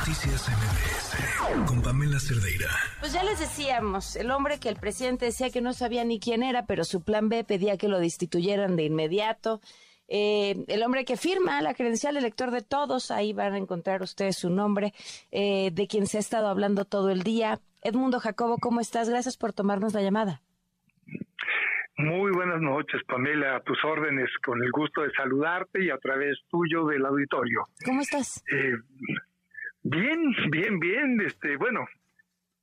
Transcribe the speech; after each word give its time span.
Noticias 0.00 0.48
MBS 0.48 1.66
con 1.66 1.82
Pamela 1.82 2.18
Cerdeira. 2.18 2.70
Pues 3.00 3.12
ya 3.12 3.22
les 3.22 3.38
decíamos, 3.38 4.16
el 4.16 4.30
hombre 4.30 4.58
que 4.58 4.70
el 4.70 4.76
presidente 4.76 5.26
decía 5.26 5.50
que 5.50 5.60
no 5.60 5.74
sabía 5.74 6.04
ni 6.04 6.18
quién 6.18 6.42
era, 6.42 6.64
pero 6.64 6.84
su 6.84 7.04
plan 7.04 7.28
B 7.28 7.44
pedía 7.44 7.76
que 7.76 7.86
lo 7.86 8.00
destituyeran 8.00 8.76
de 8.76 8.84
inmediato. 8.84 9.60
Eh, 10.08 10.64
el 10.68 10.82
hombre 10.84 11.04
que 11.04 11.18
firma 11.18 11.60
la 11.60 11.74
credencial 11.74 12.16
elector 12.16 12.50
de 12.50 12.62
todos, 12.62 13.10
ahí 13.10 13.34
van 13.34 13.52
a 13.52 13.58
encontrar 13.58 14.00
ustedes 14.00 14.38
su 14.38 14.48
nombre, 14.48 14.94
eh, 15.32 15.70
de 15.70 15.86
quien 15.86 16.06
se 16.06 16.16
ha 16.16 16.20
estado 16.20 16.48
hablando 16.48 16.86
todo 16.86 17.10
el 17.10 17.22
día. 17.22 17.60
Edmundo 17.82 18.20
Jacobo, 18.20 18.56
¿cómo 18.56 18.80
estás? 18.80 19.10
Gracias 19.10 19.36
por 19.36 19.52
tomarnos 19.52 19.92
la 19.92 20.00
llamada. 20.00 20.40
Muy 22.02 22.32
buenas 22.32 22.62
noches, 22.62 23.02
Pamela, 23.06 23.56
a 23.56 23.60
tus 23.60 23.76
órdenes, 23.84 24.30
con 24.42 24.62
el 24.62 24.70
gusto 24.70 25.02
de 25.02 25.10
saludarte 25.10 25.84
y 25.84 25.90
a 25.90 25.98
través 25.98 26.38
tuyo 26.48 26.86
del 26.86 27.04
auditorio. 27.04 27.66
¿Cómo 27.84 28.00
estás? 28.00 28.42
Eh, 28.50 28.72
bien, 29.90 30.34
bien, 30.50 30.78
bien. 30.80 31.20
Este, 31.20 31.56
bueno, 31.56 31.86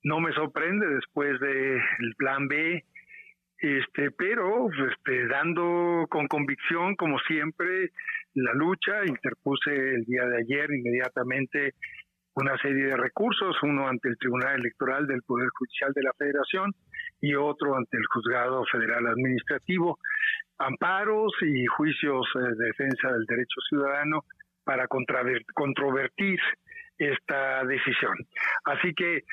no 0.04 0.20
me 0.20 0.32
sorprende 0.34 0.88
después 0.88 1.40
del 1.40 2.16
plan 2.18 2.48
B, 2.48 2.84
este, 3.60 4.12
pero 4.12 4.70
este, 4.72 5.28
dando 5.28 6.06
con 6.10 6.28
convicción, 6.28 6.96
como 6.96 7.20
siempre, 7.20 7.92
la 8.34 8.54
lucha, 8.54 9.06
interpuse 9.06 9.72
el 9.72 10.06
día 10.06 10.26
de 10.26 10.38
ayer 10.38 10.70
inmediatamente 10.72 11.74
una 12.36 12.56
serie 12.60 12.86
de 12.86 12.98
recursos, 12.98 13.56
uno 13.64 13.88
ante 13.88 14.10
el 14.10 14.18
Tribunal 14.20 14.60
Electoral 14.60 15.08
del 15.08 15.24
Poder 15.24 15.50
Judicial 15.58 15.92
de 15.94 16.04
la 16.04 16.14
Federación, 16.14 16.72
y 17.20 17.34
otro 17.34 17.76
ante 17.76 17.98
el 17.98 18.06
Juzgado 18.06 18.64
Federal 18.72 19.08
Administrativo, 19.08 19.98
amparos 20.60 21.34
y 21.42 21.66
juicios 21.66 22.28
eh, 22.36 22.40
de 22.56 22.66
defensa 22.66 23.12
del 23.12 23.26
derecho 23.26 23.60
ciudadano 23.70 24.24
para 24.64 24.88
controvertir 24.88 26.40
esta 26.98 27.64
decisión. 27.66 28.16
Así 28.66 28.94
que 28.94 29.24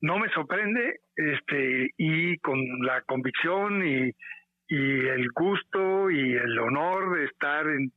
no 0.00 0.18
me 0.18 0.28
sorprende 0.30 1.00
este 1.16 1.90
y 1.96 2.38
con 2.38 2.58
la 2.84 3.00
convicción 3.02 3.86
y, 3.86 4.12
y 4.68 5.06
el 5.06 5.28
gusto 5.30 6.10
y 6.10 6.34
el 6.34 6.58
honor 6.58 7.18
de 7.18 7.24
estar 7.24 7.66
en, 7.66 7.92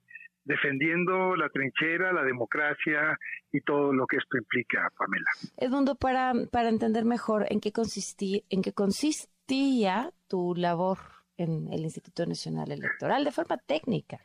defendiendo 0.49 1.35
la 1.35 1.47
trinchera, 1.49 2.11
la 2.11 2.23
democracia 2.23 3.17
y 3.51 3.61
todo 3.61 3.93
lo 3.93 4.07
que 4.07 4.17
esto 4.17 4.37
implica, 4.37 4.91
Pamela. 4.97 5.29
Edmundo, 5.57 5.95
para, 5.95 6.33
para 6.51 6.69
entender 6.69 7.05
mejor 7.05 7.45
en 7.49 7.59
qué, 7.59 7.71
consistí, 7.71 8.43
en 8.49 8.63
qué 8.63 8.73
consistía 8.73 10.11
tu 10.27 10.55
labor 10.55 10.97
en 11.37 11.71
el 11.71 11.81
Instituto 11.81 12.25
Nacional 12.25 12.71
Electoral 12.71 13.23
de 13.23 13.31
forma 13.31 13.57
técnica. 13.57 14.19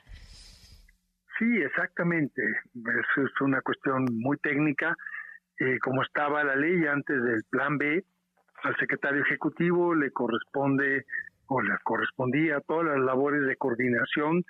Sí, 1.39 1.63
exactamente. 1.63 2.43
Es, 2.43 3.41
una 3.41 3.61
cuestión 3.63 4.07
muy 4.13 4.37
técnica. 4.39 4.95
Eh, 5.59 5.79
como 5.81 6.03
estaba 6.03 6.43
la 6.45 6.57
ley 6.57 6.87
antes 6.87 7.23
del 7.23 7.43
Plan 7.51 7.79
B, 7.79 8.05
al 8.63 8.77
secretario 8.77 9.23
ejecutivo 9.23 9.95
le 9.95 10.11
corresponde 10.11 11.05
o 11.47 11.61
le 11.61 11.75
correspondía 11.85 12.61
todas 12.61 12.87
las 12.87 13.05
labores 13.05 13.47
de 13.47 13.57
coordinación 13.57 14.43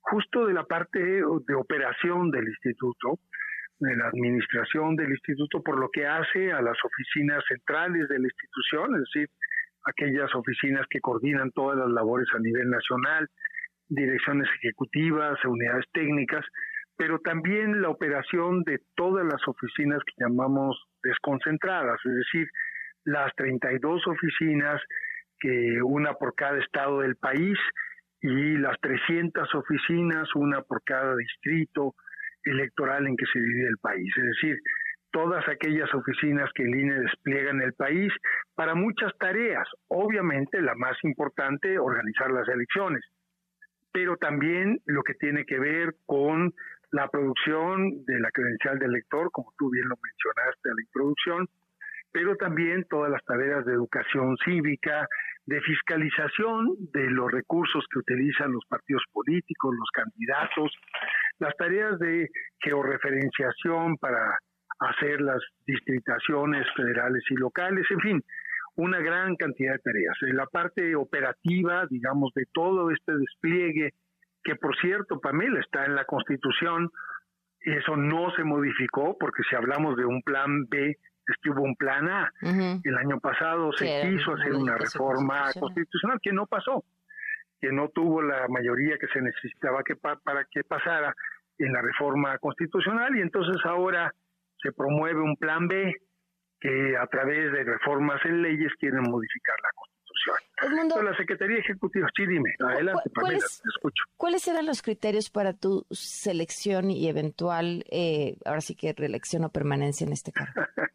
justo 0.00 0.46
de 0.46 0.52
la 0.52 0.64
parte 0.64 0.98
de 1.00 1.54
operación 1.54 2.30
del 2.30 2.48
instituto, 2.48 3.18
de 3.78 3.96
la 3.96 4.08
administración 4.08 4.96
del 4.96 5.10
instituto, 5.10 5.62
por 5.62 5.78
lo 5.78 5.88
que 5.90 6.06
hace 6.06 6.52
a 6.52 6.60
las 6.60 6.76
oficinas 6.84 7.42
centrales 7.48 8.08
de 8.08 8.18
la 8.18 8.26
institución, 8.26 8.94
es 8.96 9.00
decir, 9.02 9.28
aquellas 9.84 10.32
oficinas 10.34 10.86
que 10.88 11.00
coordinan 11.00 11.50
todas 11.52 11.78
las 11.78 11.88
labores 11.88 12.28
a 12.34 12.38
nivel 12.38 12.68
nacional, 12.68 13.28
direcciones 13.94 14.48
ejecutivas, 14.62 15.38
unidades 15.44 15.84
técnicas, 15.92 16.44
pero 16.96 17.18
también 17.18 17.82
la 17.82 17.88
operación 17.88 18.62
de 18.64 18.78
todas 18.94 19.24
las 19.24 19.40
oficinas 19.46 20.00
que 20.04 20.24
llamamos 20.24 20.80
desconcentradas, 21.02 21.98
es 22.04 22.14
decir, 22.14 22.48
las 23.04 23.34
32 23.36 24.06
oficinas, 24.06 24.80
que 25.40 25.82
una 25.82 26.14
por 26.14 26.34
cada 26.34 26.58
estado 26.58 27.00
del 27.00 27.16
país, 27.16 27.58
y 28.22 28.56
las 28.58 28.78
300 28.80 29.52
oficinas, 29.54 30.28
una 30.36 30.62
por 30.62 30.82
cada 30.84 31.16
distrito 31.16 31.94
electoral 32.44 33.06
en 33.06 33.16
que 33.16 33.26
se 33.32 33.40
divide 33.40 33.66
el 33.66 33.78
país. 33.78 34.08
Es 34.16 34.24
decir, 34.24 34.58
todas 35.10 35.46
aquellas 35.48 35.92
oficinas 35.92 36.48
que 36.54 36.62
el 36.62 36.74
INE 36.74 37.00
despliega 37.00 37.50
en 37.50 37.62
el 37.62 37.72
país 37.74 38.12
para 38.54 38.74
muchas 38.74 39.12
tareas. 39.18 39.68
Obviamente 39.88 40.60
la 40.62 40.74
más 40.76 40.96
importante, 41.02 41.78
organizar 41.78 42.30
las 42.30 42.48
elecciones, 42.48 43.02
pero 43.92 44.16
también 44.16 44.80
lo 44.86 45.02
que 45.02 45.14
tiene 45.14 45.44
que 45.44 45.58
ver 45.58 45.94
con 46.06 46.52
la 46.90 47.08
producción 47.08 48.04
de 48.04 48.20
la 48.20 48.30
credencial 48.30 48.78
del 48.78 48.90
elector, 48.90 49.30
como 49.30 49.52
tú 49.58 49.70
bien 49.70 49.88
lo 49.88 49.96
mencionaste 50.02 50.70
a 50.70 50.74
la 50.74 50.82
introducción, 50.82 51.48
pero 52.12 52.36
también 52.36 52.84
todas 52.90 53.10
las 53.10 53.24
tareas 53.24 53.64
de 53.64 53.72
educación 53.72 54.36
cívica, 54.44 55.06
de 55.46 55.60
fiscalización 55.62 56.76
de 56.92 57.10
los 57.10 57.30
recursos 57.32 57.84
que 57.90 57.98
utilizan 57.98 58.52
los 58.52 58.64
partidos 58.68 59.02
políticos, 59.12 59.74
los 59.74 59.90
candidatos, 59.90 60.72
las 61.38 61.56
tareas 61.56 61.98
de 61.98 62.28
georreferenciación 62.60 63.96
para 63.96 64.38
hacer 64.80 65.20
las 65.20 65.40
distritaciones 65.66 66.66
federales 66.76 67.22
y 67.30 67.34
locales, 67.34 67.86
en 67.90 68.00
fin, 68.00 68.24
una 68.76 68.98
gran 69.00 69.36
cantidad 69.36 69.72
de 69.72 69.78
tareas. 69.78 70.16
En 70.22 70.36
la 70.36 70.46
parte 70.46 70.94
operativa, 70.96 71.86
digamos, 71.90 72.32
de 72.34 72.46
todo 72.52 72.90
este 72.90 73.16
despliegue, 73.16 73.92
que 74.42 74.56
por 74.56 74.76
cierto, 74.76 75.20
Pamela, 75.20 75.60
está 75.60 75.84
en 75.84 75.94
la 75.94 76.04
Constitución, 76.04 76.90
eso 77.60 77.96
no 77.96 78.30
se 78.34 78.44
modificó 78.44 79.16
porque 79.18 79.42
si 79.48 79.54
hablamos 79.54 79.96
de 79.96 80.04
un 80.04 80.22
plan 80.22 80.66
B, 80.68 80.90
es 80.90 81.36
que 81.40 81.50
hubo 81.50 81.62
un 81.62 81.76
plan 81.76 82.08
A. 82.08 82.32
El 82.42 82.96
año 82.96 83.20
pasado 83.20 83.72
se 83.72 83.86
quiso 84.02 84.34
hacer 84.34 84.54
una 84.54 84.76
reforma 84.76 85.52
constitucional 85.58 86.18
que 86.20 86.32
no 86.32 86.46
pasó, 86.46 86.84
que 87.60 87.70
no 87.70 87.88
tuvo 87.90 88.22
la 88.22 88.48
mayoría 88.48 88.98
que 88.98 89.06
se 89.08 89.20
necesitaba 89.20 89.84
que 89.84 89.94
para 89.94 90.44
que 90.50 90.64
pasara 90.64 91.14
en 91.58 91.72
la 91.72 91.82
reforma 91.82 92.36
constitucional 92.38 93.16
y 93.16 93.20
entonces 93.20 93.56
ahora 93.64 94.12
se 94.60 94.72
promueve 94.72 95.20
un 95.20 95.36
plan 95.36 95.68
B 95.68 95.94
que 96.62 96.96
a 96.96 97.06
través 97.08 97.52
de 97.52 97.64
reformas 97.64 98.24
en 98.24 98.40
leyes 98.40 98.72
quieren 98.78 99.02
modificar 99.02 99.56
la 99.62 99.70
Constitución. 99.74 101.04
la 101.04 101.16
Secretaría 101.16 101.58
Ejecutiva, 101.58 102.08
sí, 102.16 102.24
dime, 102.24 102.54
adelante, 102.60 103.10
Pamela, 103.12 103.40
te 103.40 103.68
escucho. 103.68 104.04
¿Cuáles 104.16 104.46
eran 104.46 104.66
los 104.66 104.80
criterios 104.80 105.28
para 105.28 105.54
tu 105.54 105.84
selección 105.90 106.92
y 106.92 107.08
eventual, 107.08 107.84
eh, 107.90 108.36
ahora 108.44 108.60
sí 108.60 108.76
que 108.76 108.92
reelección 108.92 109.42
o 109.44 109.48
permanencia 109.48 110.06
en 110.06 110.12
este 110.12 110.32
cargo? 110.32 110.54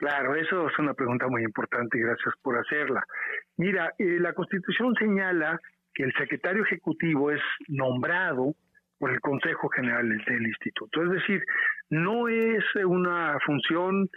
Claro, 0.00 0.34
eso 0.34 0.66
es 0.66 0.78
una 0.78 0.94
pregunta 0.94 1.28
muy 1.28 1.42
importante 1.42 1.98
y 1.98 2.00
gracias 2.00 2.34
por 2.40 2.56
hacerla. 2.56 3.04
Mira, 3.58 3.92
eh, 3.98 4.16
la 4.18 4.32
Constitución 4.32 4.94
señala 4.98 5.60
que 5.92 6.04
el 6.04 6.12
secretario 6.14 6.64
ejecutivo 6.64 7.30
es 7.30 7.42
nombrado 7.68 8.54
por 8.98 9.10
el 9.10 9.20
Consejo 9.20 9.68
General 9.68 10.08
del 10.08 10.46
Instituto. 10.46 11.02
Es 11.02 11.10
decir, 11.10 11.44
no 11.90 12.28
es 12.28 12.64
una 12.82 13.36
función 13.44 14.08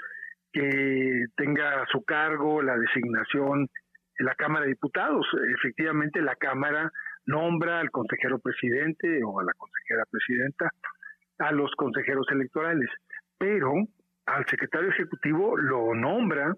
que 0.53 1.25
tenga 1.36 1.81
a 1.81 1.88
su 1.88 2.03
cargo 2.03 2.62
la 2.62 2.78
designación 2.78 3.68
de 4.18 4.25
la 4.25 4.36
Cámara 4.36 4.66
de 4.66 4.72
Diputados. 4.72 5.25
Efectivamente, 5.58 6.22
la 6.22 6.36
Cámara 6.36 6.91
nombra 7.25 7.80
al 7.80 7.90
consejero 7.90 8.40
presidente 8.40 9.22
o 9.24 9.40
a 9.40 9.44
la 9.44 9.53
consejera 9.53 10.03
presidenta 10.09 10.72
a 11.40 11.52
los 11.52 11.72
consejeros 11.75 12.28
electorales, 12.31 12.90
pero 13.38 13.74
al 14.28 14.46
secretario 14.46 14.90
ejecutivo 14.90 15.58
lo 15.58 15.94
nombra 15.96 16.56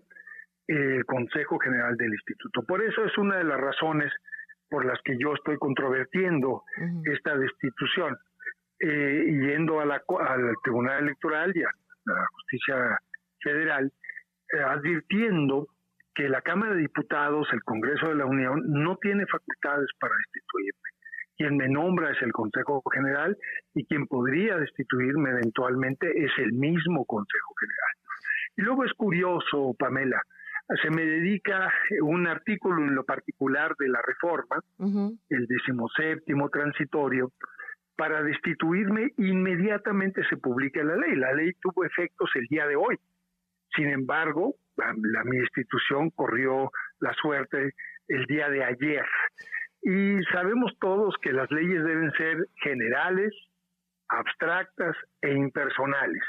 el 0.67 1.05
Consejo 1.05 1.57
General 1.59 1.95
del 1.95 2.13
Instituto. 2.13 2.63
Por 2.63 2.83
eso 2.83 3.05
es 3.05 3.17
una 3.17 3.37
de 3.37 3.43
las 3.45 3.59
razones 3.59 4.11
por 4.69 4.85
las 4.85 4.99
que 5.03 5.17
yo 5.17 5.33
estoy 5.33 5.57
controvertiendo 5.57 6.63
esta 7.05 7.37
destitución, 7.37 8.17
eh, 8.79 9.23
yendo 9.27 9.79
a 9.79 9.85
la, 9.85 10.01
al 10.19 10.53
Tribunal 10.63 11.03
Electoral 11.03 11.51
y 11.55 11.63
a 11.63 11.69
la 12.05 12.25
Justicia 12.33 12.99
Federal, 13.45 13.93
eh, 14.51 14.61
advirtiendo 14.61 15.67
que 16.13 16.27
la 16.27 16.41
Cámara 16.41 16.73
de 16.73 16.81
Diputados, 16.81 17.47
el 17.53 17.63
Congreso 17.63 18.09
de 18.09 18.15
la 18.15 18.25
Unión, 18.25 18.61
no 18.65 18.97
tiene 18.97 19.25
facultades 19.27 19.89
para 19.99 20.15
destituirme 20.17 20.89
quien 21.37 21.57
me 21.57 21.67
nombra 21.67 22.11
es 22.11 22.21
el 22.21 22.31
Consejo 22.31 22.81
General 22.93 23.37
y 23.73 23.85
quien 23.85 24.07
podría 24.07 24.57
destituirme 24.57 25.31
eventualmente 25.31 26.07
es 26.23 26.31
el 26.37 26.53
mismo 26.53 27.05
Consejo 27.05 27.53
General. 27.59 27.95
Y 28.57 28.61
luego 28.61 28.85
es 28.85 28.93
curioso, 28.93 29.75
Pamela, 29.77 30.21
se 30.81 30.89
me 30.89 31.05
dedica 31.05 31.71
un 32.01 32.27
artículo 32.27 32.81
en 32.81 32.95
lo 32.95 33.03
particular 33.03 33.75
de 33.77 33.89
la 33.89 34.01
reforma, 34.01 34.61
el 35.29 35.45
decimoséptimo 35.45 36.49
transitorio, 36.49 37.31
para 37.97 38.23
destituirme 38.23 39.11
inmediatamente 39.17 40.21
se 40.29 40.37
publica 40.37 40.83
la 40.83 40.95
ley. 40.97 41.15
La 41.15 41.33
ley 41.33 41.51
tuvo 41.61 41.85
efectos 41.85 42.29
el 42.35 42.45
día 42.47 42.65
de 42.67 42.75
hoy. 42.75 42.97
Sin 43.75 43.89
embargo, 43.89 44.55
la, 44.77 44.93
mi 45.23 45.37
institución 45.37 46.09
corrió 46.11 46.71
la 46.99 47.13
suerte 47.13 47.73
el 48.07 48.25
día 48.25 48.49
de 48.49 48.63
ayer. 48.63 49.05
Y 49.81 50.23
sabemos 50.31 50.71
todos 50.79 51.15
que 51.21 51.31
las 51.31 51.49
leyes 51.51 51.83
deben 51.83 52.11
ser 52.13 52.47
generales, 52.61 53.33
abstractas 54.07 54.95
e 55.21 55.31
impersonales. 55.31 56.23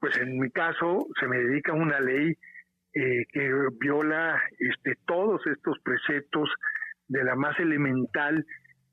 pues 0.00 0.16
en 0.18 0.38
mi 0.38 0.50
caso 0.50 1.06
se 1.18 1.26
me 1.26 1.38
dedica 1.38 1.72
una 1.72 1.98
ley 1.98 2.36
eh, 2.94 3.26
que 3.32 3.52
viola 3.80 4.40
este, 4.58 4.96
todos 5.06 5.44
estos 5.46 5.78
preceptos 5.80 6.48
de 7.08 7.24
la 7.24 7.34
más 7.34 7.58
elemental 7.58 8.44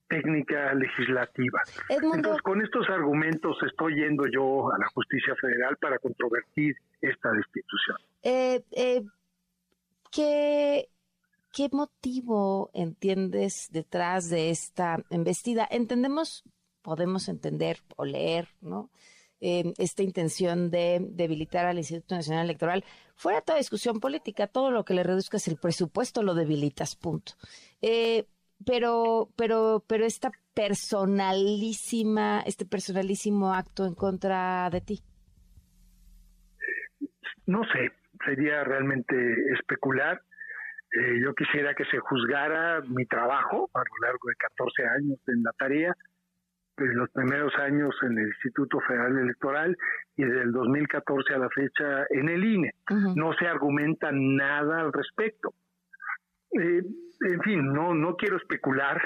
técnica 0.07 0.73
legislativa. 0.73 1.61
Entonces, 1.89 2.41
con 2.41 2.61
estos 2.61 2.89
argumentos 2.89 3.57
estoy 3.65 3.95
yendo 3.95 4.25
yo 4.27 4.71
a 4.71 4.77
la 4.77 4.87
justicia 4.93 5.35
federal 5.39 5.77
para 5.77 5.97
controvertir 5.99 6.75
esta 7.01 7.31
destitución. 7.31 7.97
Eh, 8.23 8.61
eh, 8.71 9.03
¿qué, 10.11 10.89
¿Qué 11.51 11.69
motivo 11.71 12.69
entiendes 12.73 13.69
detrás 13.71 14.29
de 14.29 14.49
esta 14.49 14.97
embestida? 15.09 15.67
Entendemos, 15.69 16.43
podemos 16.81 17.27
entender 17.29 17.79
o 17.95 18.05
leer, 18.05 18.49
¿no? 18.61 18.89
esta 19.39 20.01
intención 20.01 20.71
de 20.71 21.05
debilitar 21.07 21.65
al 21.65 21.77
Instituto 21.77 22.15
Nacional 22.15 22.45
Electoral. 22.45 22.83
Fuera 23.15 23.41
toda 23.41 23.59
discusión 23.59 23.99
política, 23.99 24.47
todo 24.47 24.71
lo 24.71 24.85
que 24.85 24.93
le 24.93 25.03
reduzcas 25.03 25.47
el 25.47 25.57
presupuesto 25.57 26.23
lo 26.23 26.33
debilitas, 26.33 26.95
punto. 26.95 27.33
Eh, 27.81 28.25
pero, 28.65 29.29
pero, 29.35 29.83
pero 29.87 30.05
esta 30.05 30.31
personalísima, 30.53 32.41
este 32.45 32.65
personalísimo 32.65 33.53
acto 33.53 33.85
en 33.85 33.95
contra 33.95 34.69
de 34.69 34.81
ti. 34.81 34.99
No 37.45 37.63
sé, 37.65 37.91
sería 38.25 38.63
realmente 38.63 39.15
especular. 39.53 40.21
Eh, 40.93 41.19
yo 41.21 41.33
quisiera 41.33 41.73
que 41.73 41.85
se 41.85 41.99
juzgara 41.99 42.81
mi 42.87 43.05
trabajo 43.05 43.69
a 43.73 43.79
lo 43.79 44.07
largo 44.07 44.29
de 44.29 44.35
14 44.35 44.83
años 44.87 45.19
en 45.27 45.43
la 45.43 45.51
tarea 45.57 45.93
en 46.77 46.97
los 46.97 47.09
primeros 47.11 47.53
años 47.55 47.95
en 48.01 48.17
el 48.17 48.27
Instituto 48.27 48.79
Federal 48.81 49.17
Electoral 49.17 49.77
y 50.17 50.23
del 50.23 50.51
2014 50.51 51.33
a 51.33 51.37
la 51.37 51.49
fecha 51.49 52.05
en 52.09 52.29
el 52.29 52.43
INE. 52.43 52.73
No 53.15 53.33
se 53.33 53.47
argumenta 53.47 54.09
nada 54.11 54.81
al 54.81 54.91
respecto. 54.93 55.53
Eh, 56.59 56.81
en 57.21 57.41
fin, 57.41 57.73
no, 57.73 57.93
no 57.93 58.15
quiero 58.15 58.37
especular, 58.37 59.01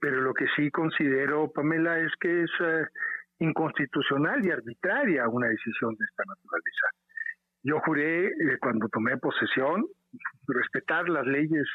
pero 0.00 0.20
lo 0.20 0.34
que 0.34 0.46
sí 0.56 0.70
considero, 0.70 1.50
Pamela, 1.52 1.98
es 1.98 2.12
que 2.20 2.42
es 2.42 2.50
eh, 2.60 2.84
inconstitucional 3.38 4.44
y 4.44 4.50
arbitraria 4.50 5.28
una 5.28 5.48
decisión 5.48 5.94
de 5.96 6.04
esta 6.04 6.24
naturaleza. 6.24 6.86
Yo 7.62 7.78
juré 7.80 8.26
eh, 8.26 8.58
cuando 8.60 8.88
tomé 8.88 9.16
posesión 9.18 9.86
respetar 10.48 11.08
las 11.08 11.26
leyes 11.26 11.66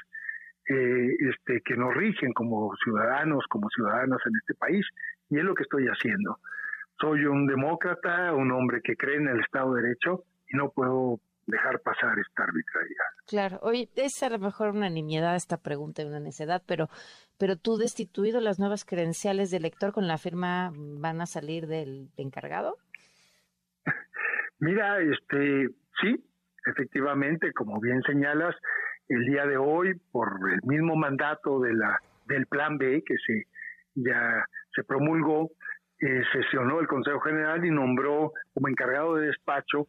este, 0.69 1.62
que 1.63 1.77
nos 1.77 1.95
rigen 1.95 2.33
como 2.33 2.75
ciudadanos, 2.83 3.45
como 3.48 3.69
ciudadanas 3.69 4.19
en 4.25 4.33
este 4.36 4.53
país, 4.53 4.86
y 5.30 5.38
es 5.38 5.44
lo 5.45 5.56
que 5.56 5.63
estoy 5.63 5.86
haciendo. 5.88 6.39
Soy 7.00 7.25
un 7.25 7.48
demócrata, 7.48 8.33
un 8.33 8.51
hombre 8.51 8.81
que 8.83 8.98
cree 8.98 9.15
en 9.15 9.30
el 9.30 9.39
Estado 9.39 9.74
de 9.74 9.83
Derecho 9.83 10.25
y 10.50 10.57
no 10.57 10.69
puedo 10.71 11.21
dejar 11.47 11.79
pasar 11.79 12.19
esta 12.19 12.44
arbitrariedad. 12.44 13.05
Claro, 13.25 13.59
oye, 13.61 13.89
es 13.95 14.21
a 14.21 14.29
lo 14.29 14.38
mejor 14.38 14.69
una 14.69 14.89
nimiedad 14.89 15.35
esta 15.35 15.57
pregunta 15.57 16.01
y 16.01 16.05
una 16.05 16.19
necedad, 16.19 16.61
pero, 16.67 16.89
pero 17.39 17.55
tú 17.55 17.77
destituido 17.77 18.41
las 18.41 18.59
nuevas 18.59 18.85
credenciales 18.85 19.49
de 19.49 19.57
elector 19.57 19.94
con 19.94 20.07
la 20.07 20.17
firma 20.17 20.71
van 20.75 21.21
a 21.21 21.25
salir 21.25 21.67
del 21.67 22.09
encargado? 22.17 22.77
Mira, 24.59 24.99
este, 24.99 25.69
sí, 26.01 26.23
efectivamente, 26.65 27.53
como 27.53 27.79
bien 27.79 28.01
señalas, 28.03 28.55
el 29.07 29.25
día 29.25 29.45
de 29.45 29.57
hoy, 29.57 29.93
por 30.11 30.38
el 30.51 30.59
mismo 30.63 30.95
mandato 30.95 31.59
de 31.61 31.73
la 31.73 32.00
del 32.25 32.45
Plan 32.45 32.77
B 32.77 33.03
que 33.05 33.15
se 33.25 33.47
ya 33.95 34.45
se 34.75 34.83
promulgó, 34.83 35.50
eh, 36.00 36.23
sesionó 36.31 36.79
el 36.79 36.88
Consejo 36.88 37.19
General 37.21 37.63
y 37.65 37.71
nombró 37.71 38.33
como 38.53 38.67
encargado 38.67 39.15
de 39.15 39.27
despacho 39.27 39.88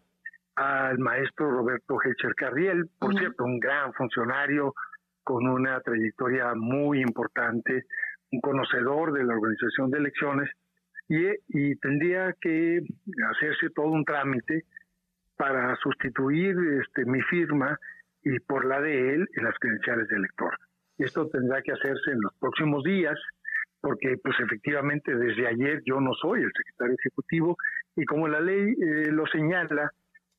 al 0.59 0.99
maestro 0.99 1.49
Roberto 1.51 1.99
Hecher 2.03 2.35
Carriel, 2.35 2.89
por 2.99 3.17
cierto, 3.17 3.45
un 3.45 3.61
gran 3.61 3.93
funcionario 3.93 4.75
con 5.23 5.47
una 5.47 5.81
trayectoria 5.81 6.53
muy 6.57 7.01
importante, 7.01 7.85
un 8.33 8.41
conocedor 8.41 9.13
de 9.13 9.23
la 9.23 9.35
organización 9.35 9.91
de 9.91 9.99
elecciones, 9.99 10.51
y, 11.09 11.29
y 11.49 11.77
tendría 11.77 12.35
que 12.41 12.81
hacerse 13.31 13.71
todo 13.71 13.87
un 13.87 14.05
trámite 14.05 14.65
para 15.37 15.77
sustituir 15.77 16.57
este, 16.83 17.05
mi 17.05 17.23
firma 17.23 17.79
y 18.25 18.41
por 18.41 18.65
la 18.65 18.81
de 18.81 19.15
él 19.15 19.29
en 19.37 19.45
las 19.45 19.57
credenciales 19.61 20.09
de 20.09 20.17
elector. 20.17 20.59
Esto 20.99 21.29
tendrá 21.29 21.63
que 21.63 21.73
hacerse 21.73 22.11
en 22.11 22.21
los 22.21 22.35
próximos 22.41 22.83
días 22.83 23.17
porque 23.81 24.17
pues 24.21 24.35
efectivamente 24.41 25.15
desde 25.15 25.47
ayer 25.47 25.83
yo 25.87 26.01
no 26.01 26.13
soy 26.15 26.43
el 26.43 26.51
secretario 26.53 26.97
ejecutivo 26.99 27.57
y 27.95 28.05
como 28.05 28.27
la 28.27 28.41
ley 28.41 28.73
eh, 28.73 29.13
lo 29.13 29.25
señala, 29.27 29.93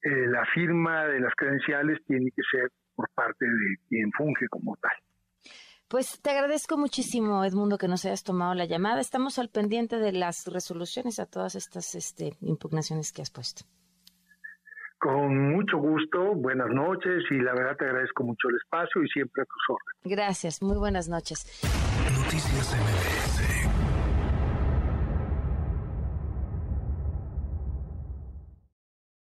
eh, 0.04 0.28
la 0.28 0.46
firma 0.54 1.06
de 1.06 1.20
las 1.20 1.34
credenciales 1.36 2.00
tiene 2.06 2.32
que 2.32 2.42
ser 2.52 2.70
por 2.96 3.10
parte 3.10 3.46
de 3.46 3.78
quien 3.88 4.12
funge 4.12 4.48
como 4.50 4.76
tal. 4.78 4.92
Pues 5.88 6.22
te 6.22 6.30
agradezco 6.30 6.78
muchísimo, 6.78 7.44
Edmundo, 7.44 7.80
que 7.80 7.88
nos 7.88 8.06
hayas 8.06 8.24
tomado 8.24 8.54
la 8.54 8.66
llamada. 8.66 9.02
Estamos 9.02 9.40
al 9.40 9.50
pendiente 9.50 9.98
de 9.98 10.12
las 10.12 10.46
resoluciones 10.46 11.20
a 11.20 11.26
todas 11.26 11.56
estas 11.56 11.96
este, 11.96 12.34
impugnaciones 12.42 13.12
que 13.12 13.24
has 13.24 13.32
puesto. 13.32 13.64
Con 15.00 15.54
mucho 15.54 15.78
gusto, 15.78 16.36
buenas 16.36 16.70
noches 16.70 17.24
y 17.32 17.40
la 17.40 17.54
verdad 17.54 17.76
te 17.78 17.86
agradezco 17.86 18.24
mucho 18.24 18.50
el 18.50 18.58
espacio 18.58 19.02
y 19.02 19.08
siempre 19.08 19.42
a 19.42 19.46
tus 19.46 19.64
órdenes. 19.70 20.18
Gracias, 20.18 20.62
muy 20.62 20.78
buenas 20.78 21.08
noches. 21.10 21.46
Noticias 22.14 22.76
MBS 22.76 23.69